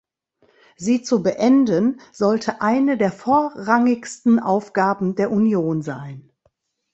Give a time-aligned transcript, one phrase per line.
[0.77, 6.31] Sie zu beenden, sollte eine der vorrangigsten Aufgaben der Union sein.